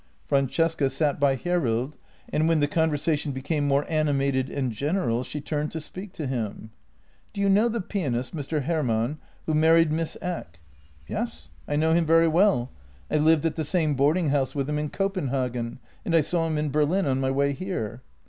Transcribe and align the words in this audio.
Francesca 0.25 0.89
sat 0.89 1.19
by 1.19 1.35
Hjerrild, 1.35 1.93
and 2.29 2.47
when 2.49 2.59
the 2.59 2.67
conversation 2.67 3.31
became 3.31 3.67
more 3.67 3.85
animated 3.87 4.49
and 4.49 4.71
general 4.71 5.23
she 5.23 5.39
turned 5.39 5.69
to 5.69 5.79
speak 5.79 6.11
to 6.11 6.25
him." 6.25 6.71
Do 7.33 7.39
you 7.41 7.47
know 7.47 7.69
the 7.69 7.81
pianist, 7.81 8.35
Mr. 8.35 8.63
Hermann, 8.63 9.19
who 9.45 9.53
married 9.53 9.91
Miss 9.91 10.17
Eck?"" 10.19 10.59
Yes; 11.07 11.49
I 11.67 11.75
know 11.75 11.93
him 11.93 12.07
very 12.07 12.27
well. 12.27 12.71
I 13.11 13.17
lived 13.17 13.45
at 13.45 13.53
the 13.55 13.63
same 13.63 13.93
boarding 13.93 14.29
house 14.29 14.55
with 14.55 14.67
him 14.67 14.79
in 14.79 14.89
Copenhagen, 14.89 15.77
and 16.03 16.15
I 16.15 16.21
saw 16.21 16.47
him 16.47 16.57
in 16.57 16.71
Berlin 16.71 17.05
on 17.05 17.19
my 17.19 17.29
way 17.29 17.53
here." 17.53 18.01